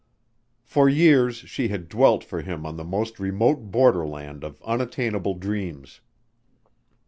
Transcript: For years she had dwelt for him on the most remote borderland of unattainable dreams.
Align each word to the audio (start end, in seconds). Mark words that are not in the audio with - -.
For 0.63 0.89
years 0.89 1.35
she 1.37 1.67
had 1.67 1.87
dwelt 1.87 2.23
for 2.23 2.41
him 2.41 2.65
on 2.65 2.75
the 2.75 2.83
most 2.83 3.19
remote 3.19 3.69
borderland 3.69 4.43
of 4.43 4.59
unattainable 4.63 5.35
dreams. 5.35 6.01